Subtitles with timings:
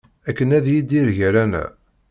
[0.29, 1.69] Akken ad yidir gar-aneɣ.